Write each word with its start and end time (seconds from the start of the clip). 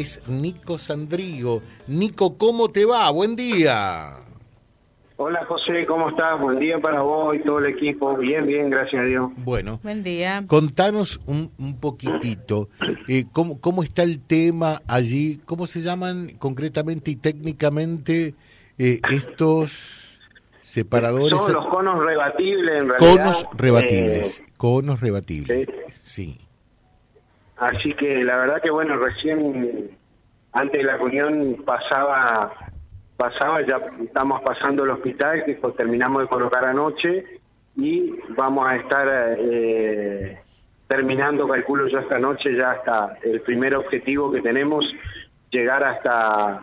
es 0.00 0.28
Nico 0.28 0.78
Sandrigo. 0.78 1.62
Nico, 1.86 2.36
¿cómo 2.36 2.68
te 2.70 2.84
va? 2.84 3.10
Buen 3.10 3.36
día. 3.36 4.16
Hola 5.16 5.44
José, 5.46 5.86
¿cómo 5.86 6.08
estás? 6.10 6.40
Buen 6.40 6.58
día 6.58 6.78
para 6.80 7.00
vos 7.02 7.36
y 7.36 7.38
todo 7.44 7.60
el 7.60 7.66
equipo. 7.66 8.16
Bien, 8.16 8.44
bien, 8.46 8.68
gracias 8.68 9.00
a 9.00 9.04
Dios. 9.04 9.30
Bueno, 9.36 9.78
Buen 9.84 10.02
día. 10.02 10.42
contanos 10.48 11.20
un, 11.26 11.52
un 11.56 11.78
poquitito, 11.78 12.68
eh, 13.06 13.24
¿cómo, 13.32 13.60
¿cómo 13.60 13.84
está 13.84 14.02
el 14.02 14.20
tema 14.20 14.82
allí? 14.88 15.40
¿Cómo 15.46 15.68
se 15.68 15.82
llaman 15.82 16.30
concretamente 16.38 17.12
y 17.12 17.16
técnicamente 17.16 18.34
eh, 18.76 18.98
estos 19.12 19.70
separadores? 20.64 21.38
Son 21.38 21.52
los 21.52 21.66
conos 21.68 22.04
rebatibles 22.04 22.82
en 22.82 22.88
realidad. 22.88 22.98
Conos 23.24 23.46
rebatibles, 23.56 24.40
Eh, 24.40 24.44
conos 24.56 25.00
rebatibles, 25.00 25.68
sí. 26.02 26.40
Así 27.56 27.94
que 27.94 28.24
la 28.24 28.36
verdad 28.36 28.62
que 28.62 28.70
bueno, 28.70 28.96
recién 28.96 29.90
antes 30.54 30.80
de 30.80 30.84
la 30.84 30.96
reunión 30.96 31.56
pasaba, 31.64 32.52
pasaba, 33.16 33.60
ya 33.62 33.80
estamos 34.02 34.40
pasando 34.42 34.84
el 34.84 34.90
hospital 34.90 35.44
que 35.44 35.54
terminamos 35.76 36.22
de 36.22 36.28
colocar 36.28 36.64
anoche 36.64 37.40
y 37.76 38.14
vamos 38.36 38.66
a 38.68 38.76
estar 38.76 39.36
eh, 39.38 40.38
terminando, 40.86 41.48
calculo 41.48 41.88
yo 41.88 41.98
esta 41.98 42.18
noche, 42.20 42.56
ya 42.56 42.72
hasta 42.72 43.18
el 43.24 43.40
primer 43.40 43.74
objetivo 43.74 44.30
que 44.30 44.40
tenemos, 44.40 44.84
llegar 45.50 45.82
hasta 45.82 46.60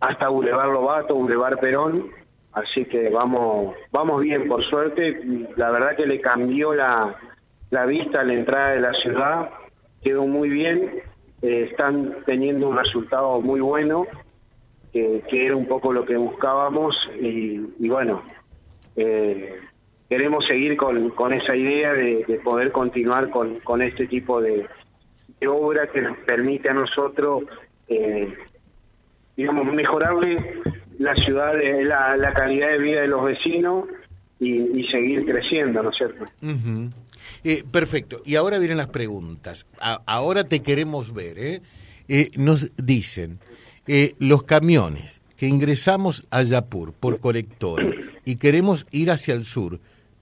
hasta 0.00 0.28
Boulevard 0.28 0.70
Lobato, 0.70 1.14
Boulevard 1.14 1.58
Perón, 1.58 2.10
así 2.52 2.84
que 2.84 3.08
vamos 3.08 3.74
vamos 3.90 4.20
bien 4.20 4.46
por 4.48 4.62
suerte, 4.64 5.48
la 5.56 5.70
verdad 5.70 5.96
que 5.96 6.06
le 6.06 6.20
cambió 6.20 6.74
la, 6.74 7.14
la 7.70 7.86
vista 7.86 8.20
a 8.20 8.24
la 8.24 8.34
entrada 8.34 8.70
de 8.70 8.80
la 8.80 8.92
ciudad, 8.92 9.48
quedó 10.04 10.26
muy 10.26 10.48
bien, 10.50 11.02
eh, 11.42 11.68
están 11.70 12.18
teniendo 12.26 12.68
un 12.68 12.76
resultado 12.76 13.40
muy 13.40 13.60
bueno, 13.60 14.06
que, 14.92 15.22
era 15.32 15.56
un 15.56 15.66
poco 15.66 15.92
lo 15.92 16.04
que 16.04 16.16
buscábamos 16.16 16.94
y, 17.20 17.58
bueno, 17.88 18.22
eh, 18.94 19.58
queremos 20.08 20.46
seguir 20.46 20.76
con, 20.76 21.10
con 21.10 21.32
esa 21.32 21.56
idea 21.56 21.92
de, 21.92 22.24
de 22.28 22.38
poder 22.38 22.70
continuar 22.70 23.30
con, 23.30 23.58
con 23.60 23.82
este 23.82 24.06
tipo 24.06 24.40
de, 24.40 24.68
obra 25.48 25.88
que 25.88 26.00
nos 26.00 26.16
permite 26.18 26.70
a 26.70 26.74
nosotros, 26.74 27.44
eh, 27.88 28.32
digamos, 29.36 29.66
mejorarle 29.74 30.62
la 30.98 31.14
ciudad, 31.16 31.54
de- 31.54 31.84
la, 31.84 32.16
la 32.16 32.32
calidad 32.32 32.68
de 32.68 32.78
vida 32.78 33.00
de 33.00 33.08
los 33.08 33.24
vecinos 33.24 33.86
y, 34.38 34.80
y 34.80 34.86
seguir 34.88 35.24
creciendo, 35.24 35.82
¿no 35.82 35.90
es 35.90 35.96
cierto? 35.96 36.24
Ujú. 36.42 36.90
Eh, 37.44 37.62
perfecto. 37.70 38.22
Y 38.24 38.36
ahora 38.36 38.58
vienen 38.58 38.78
las 38.78 38.88
preguntas. 38.88 39.66
A- 39.78 40.00
ahora 40.06 40.44
te 40.44 40.60
queremos 40.62 41.12
ver. 41.12 41.38
¿eh? 41.38 41.60
Eh, 42.08 42.30
nos 42.36 42.72
dicen, 42.76 43.38
eh, 43.86 44.14
los 44.18 44.42
camiones 44.44 45.20
que 45.36 45.46
ingresamos 45.46 46.26
a 46.30 46.42
Yapur 46.42 46.92
por 46.94 47.20
colector 47.20 47.82
y 48.24 48.36
queremos 48.36 48.86
ir 48.92 49.10
hacia 49.10 49.34
el 49.34 49.44
sur, 49.44 49.78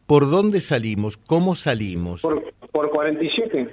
¿por 0.06 0.28
dónde 0.30 0.60
salimos? 0.60 1.16
¿Cómo 1.16 1.54
salimos? 1.54 2.22
Por, 2.22 2.52
por 2.72 2.90
47, 2.90 3.68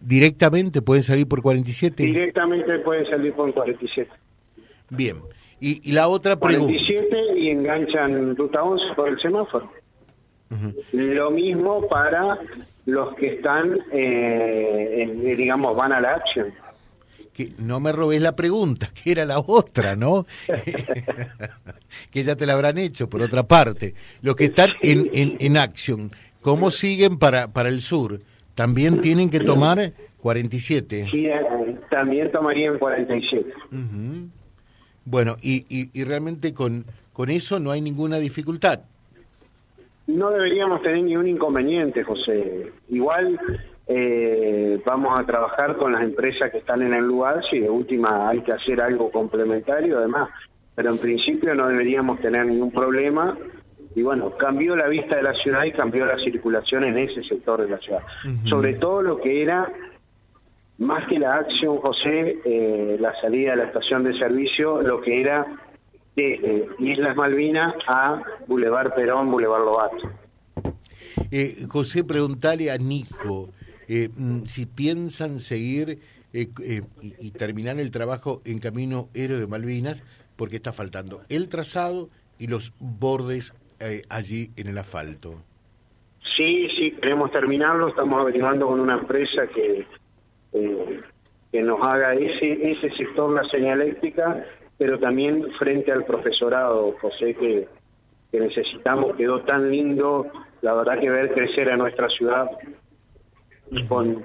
¿Directamente 0.00 0.82
pueden 0.82 1.04
salir 1.04 1.28
por 1.28 1.42
47? 1.42 2.02
directamente 2.02 2.78
pueden 2.80 3.06
salir 3.06 3.32
por 3.34 3.52
47. 3.54 4.10
Bien. 4.90 5.18
Y, 5.60 5.88
y 5.88 5.92
la 5.92 6.08
otra 6.08 6.36
pregunta. 6.36 6.72
47 6.72 7.38
y 7.38 7.50
enganchan 7.50 8.34
ruta 8.36 8.62
11 8.64 8.84
por 8.96 9.08
el 9.08 9.20
semáforo. 9.20 9.70
Lo 10.92 11.30
mismo 11.30 11.86
para 11.88 12.38
los 12.86 13.14
que 13.16 13.34
están, 13.34 13.78
eh, 13.92 15.02
en- 15.02 15.36
digamos, 15.36 15.76
van 15.76 15.92
a 15.92 16.00
la 16.00 16.14
acción. 16.16 16.52
que 17.32 17.52
no 17.58 17.80
me 17.80 17.92
robes 17.92 18.20
la 18.20 18.36
pregunta, 18.36 18.90
que 18.92 19.12
era 19.12 19.24
la 19.24 19.38
otra, 19.38 19.96
¿no? 19.96 20.26
que 22.10 22.22
ya 22.22 22.36
te 22.36 22.44
la 22.46 22.52
habrán 22.54 22.78
hecho, 22.78 23.08
por 23.08 23.22
otra 23.22 23.42
parte. 23.44 23.94
Los 24.22 24.36
que 24.36 24.44
están 24.46 24.70
en, 24.82 25.08
en, 25.12 25.36
en 25.40 25.56
acción, 25.56 26.12
¿cómo 26.40 26.70
siguen 26.70 27.18
para, 27.18 27.48
para 27.48 27.68
el 27.70 27.80
sur? 27.80 28.20
También 28.54 29.00
tienen 29.00 29.30
que 29.30 29.40
tomar 29.40 29.92
47. 30.18 31.08
Sí, 31.10 31.26
eh, 31.26 31.34
también 31.90 32.30
tomarían 32.30 32.78
47. 32.78 33.50
Ujú. 33.72 34.28
Bueno, 35.04 35.36
y, 35.40 35.64
y, 35.68 35.88
y 35.98 36.04
realmente 36.04 36.52
con, 36.52 36.84
con 37.14 37.30
eso 37.30 37.58
no 37.58 37.70
hay 37.70 37.80
ninguna 37.80 38.18
dificultad. 38.18 38.80
No 40.12 40.30
deberíamos 40.30 40.82
tener 40.82 41.02
ningún 41.02 41.26
inconveniente, 41.26 42.04
José. 42.04 42.70
Igual 42.90 43.40
eh, 43.86 44.78
vamos 44.84 45.18
a 45.18 45.24
trabajar 45.24 45.76
con 45.76 45.92
las 45.92 46.02
empresas 46.02 46.50
que 46.50 46.58
están 46.58 46.82
en 46.82 46.92
el 46.92 47.06
lugar, 47.06 47.42
si 47.50 47.60
de 47.60 47.70
última 47.70 48.28
hay 48.28 48.40
que 48.42 48.52
hacer 48.52 48.80
algo 48.82 49.10
complementario, 49.10 49.98
además. 49.98 50.28
Pero 50.74 50.90
en 50.90 50.98
principio 50.98 51.54
no 51.54 51.66
deberíamos 51.68 52.20
tener 52.20 52.44
ningún 52.44 52.70
problema. 52.70 53.36
Y 53.94 54.02
bueno, 54.02 54.36
cambió 54.36 54.76
la 54.76 54.88
vista 54.88 55.16
de 55.16 55.22
la 55.22 55.34
ciudad 55.34 55.64
y 55.64 55.72
cambió 55.72 56.04
la 56.04 56.18
circulación 56.18 56.84
en 56.84 56.98
ese 56.98 57.22
sector 57.24 57.62
de 57.62 57.70
la 57.70 57.78
ciudad. 57.78 58.02
Sobre 58.50 58.74
todo 58.74 59.00
lo 59.00 59.18
que 59.18 59.42
era, 59.42 59.70
más 60.78 61.06
que 61.08 61.18
la 61.18 61.36
acción, 61.36 61.78
José, 61.78 62.38
eh, 62.44 62.96
la 63.00 63.18
salida 63.20 63.52
de 63.52 63.56
la 63.56 63.64
estación 63.64 64.04
de 64.04 64.18
servicio, 64.18 64.82
lo 64.82 65.00
que 65.00 65.22
era 65.22 65.46
de 66.16 66.68
Islas 66.78 67.16
Malvinas 67.16 67.74
a 67.86 68.22
Boulevard 68.46 68.94
Perón, 68.94 69.30
Boulevard 69.30 69.64
Lobato. 69.64 70.10
Eh, 71.30 71.66
José, 71.68 72.04
preguntale 72.04 72.70
a 72.70 72.78
Nico 72.78 73.50
eh, 73.88 74.08
mm, 74.14 74.44
si 74.44 74.66
piensan 74.66 75.38
seguir 75.38 75.98
eh, 76.32 76.48
eh, 76.62 76.82
y, 77.00 77.28
y 77.28 77.30
terminar 77.30 77.78
el 77.78 77.90
trabajo 77.90 78.42
en 78.44 78.58
Camino 78.58 79.08
Héroe 79.14 79.38
de 79.38 79.46
Malvinas, 79.46 80.02
porque 80.36 80.56
está 80.56 80.72
faltando 80.72 81.22
el 81.28 81.48
trazado 81.48 82.08
y 82.38 82.46
los 82.46 82.72
bordes 82.78 83.54
eh, 83.78 84.02
allí 84.08 84.50
en 84.56 84.68
el 84.68 84.78
asfalto. 84.78 85.34
Sí, 86.36 86.68
sí, 86.76 86.92
queremos 86.92 87.30
terminarlo. 87.30 87.88
Estamos 87.88 88.20
averiguando 88.20 88.66
con 88.68 88.80
una 88.80 88.94
empresa 88.94 89.46
que, 89.48 89.86
eh, 90.52 91.00
que 91.50 91.62
nos 91.62 91.80
haga 91.82 92.14
ese, 92.14 92.70
ese 92.72 92.90
sector, 92.96 93.32
la 93.34 93.48
señaléctrica, 93.50 94.44
pero 94.78 94.98
también 94.98 95.46
frente 95.58 95.92
al 95.92 96.04
profesorado, 96.04 96.94
José, 97.00 97.34
que, 97.34 97.68
que 98.30 98.40
necesitamos. 98.40 99.16
Quedó 99.16 99.40
tan 99.42 99.70
lindo, 99.70 100.26
la 100.60 100.74
verdad 100.74 101.00
que 101.00 101.10
ver 101.10 101.32
crecer 101.32 101.70
a 101.70 101.76
nuestra 101.76 102.08
ciudad 102.08 102.50
con 103.88 104.24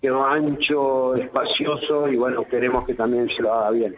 quedó 0.00 0.26
ancho, 0.26 1.14
espacioso 1.14 2.08
y 2.08 2.16
bueno, 2.16 2.44
queremos 2.48 2.84
que 2.84 2.94
también 2.94 3.28
se 3.28 3.40
lo 3.40 3.54
haga 3.54 3.70
bien. 3.70 3.94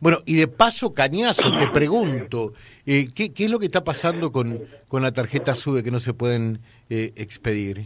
Bueno, 0.00 0.18
y 0.26 0.36
de 0.36 0.48
paso, 0.48 0.92
Cañazo, 0.92 1.48
te 1.58 1.68
pregunto, 1.68 2.52
eh, 2.84 3.06
¿qué, 3.14 3.32
¿qué 3.32 3.44
es 3.44 3.50
lo 3.50 3.58
que 3.58 3.66
está 3.66 3.84
pasando 3.84 4.32
con, 4.32 4.62
con 4.88 5.02
la 5.02 5.12
tarjeta 5.12 5.54
SUBE 5.54 5.84
que 5.84 5.92
no 5.92 6.00
se 6.00 6.12
pueden 6.12 6.58
eh, 6.90 7.12
expedir? 7.14 7.84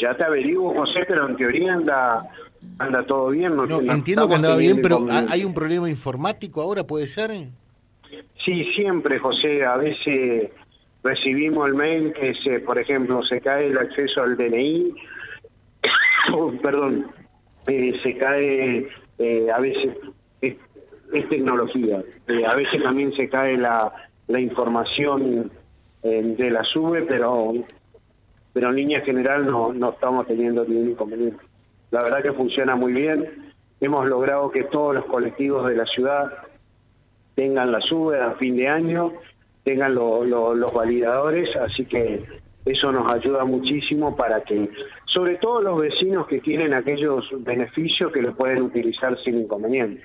Ya 0.00 0.16
te 0.16 0.24
averiguo, 0.24 0.74
José, 0.74 1.00
pero 1.06 1.28
en 1.28 1.36
teoría 1.36 1.74
anda 1.74 2.22
anda 2.78 3.04
todo 3.06 3.28
bien. 3.30 3.54
No, 3.56 3.66
no 3.66 3.80
entiendo 3.92 4.28
que 4.28 4.34
andaba 4.34 4.56
bien, 4.56 4.80
pero 4.82 4.96
¿ha- 4.96 4.98
inconvenientes. 5.00 5.32
¿hay 5.34 5.44
un 5.44 5.54
problema 5.54 5.88
informático 5.90 6.60
ahora, 6.62 6.84
puede 6.84 7.06
ser? 7.06 7.30
Sí, 8.44 8.64
siempre, 8.74 9.18
José. 9.18 9.64
A 9.64 9.76
veces 9.76 10.50
recibimos 11.02 11.66
el 11.68 11.74
mail 11.74 12.12
que, 12.12 12.34
se, 12.42 12.60
por 12.60 12.78
ejemplo, 12.78 13.22
se 13.24 13.40
cae 13.40 13.66
el 13.68 13.78
acceso 13.78 14.22
al 14.22 14.36
DNI, 14.36 14.94
perdón, 16.62 17.06
eh, 17.66 17.92
se 18.02 18.16
cae, 18.16 18.88
eh, 19.18 19.46
a 19.54 19.60
veces 19.60 19.96
es, 20.40 20.56
es 21.12 21.28
tecnología, 21.28 22.02
Eh, 22.28 22.44
a 22.46 22.54
veces 22.54 22.82
también 22.82 23.12
se 23.14 23.28
cae 23.28 23.56
la, 23.56 23.92
la 24.28 24.40
información 24.40 25.50
eh, 26.02 26.34
de 26.36 26.50
la 26.50 26.62
SUBE, 26.64 27.02
pero 27.02 27.52
pero 28.52 28.68
en 28.70 28.76
línea 28.76 29.00
general 29.00 29.46
no, 29.46 29.72
no 29.72 29.90
estamos 29.90 30.26
teniendo 30.28 30.64
ningún 30.64 30.90
inconveniente. 30.90 31.42
La 31.94 32.02
verdad 32.02 32.24
que 32.24 32.32
funciona 32.32 32.74
muy 32.74 32.92
bien. 32.92 33.52
Hemos 33.80 34.04
logrado 34.08 34.50
que 34.50 34.64
todos 34.64 34.96
los 34.96 35.04
colectivos 35.04 35.68
de 35.68 35.76
la 35.76 35.84
ciudad 35.86 36.24
tengan 37.36 37.70
la 37.70 37.80
SUBE 37.82 38.20
a 38.20 38.32
fin 38.32 38.56
de 38.56 38.66
año, 38.66 39.12
tengan 39.62 39.94
lo- 39.94 40.24
lo- 40.24 40.54
los 40.56 40.72
validadores, 40.74 41.54
así 41.54 41.84
que 41.84 42.24
eso 42.66 42.90
nos 42.90 43.06
ayuda 43.12 43.44
muchísimo 43.44 44.16
para 44.16 44.42
que, 44.42 44.68
sobre 45.06 45.36
todo 45.36 45.62
los 45.62 45.78
vecinos 45.80 46.26
que 46.26 46.40
tienen 46.40 46.74
aquellos 46.74 47.26
beneficios 47.44 48.10
que 48.12 48.22
los 48.22 48.34
pueden 48.34 48.62
utilizar 48.62 49.16
sin 49.22 49.38
inconveniente. 49.42 50.02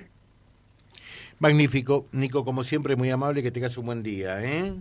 Magnífico. 1.40 2.06
Nico, 2.12 2.44
como 2.44 2.62
siempre, 2.62 2.94
muy 2.94 3.10
amable, 3.10 3.42
que 3.42 3.50
tengas 3.50 3.76
un 3.76 3.86
buen 3.86 4.04
día. 4.04 4.40
¿eh? 4.44 4.74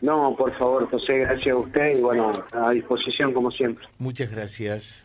No, 0.00 0.36
por 0.38 0.56
favor, 0.58 0.88
José, 0.90 1.18
gracias 1.18 1.56
a 1.56 1.58
usted 1.58 1.98
y 1.98 2.00
bueno, 2.00 2.30
a 2.52 2.70
disposición 2.70 3.32
como 3.32 3.50
siempre. 3.50 3.84
Muchas 3.98 4.30
gracias. 4.30 5.04